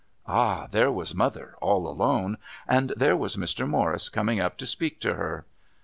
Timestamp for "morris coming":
3.69-4.39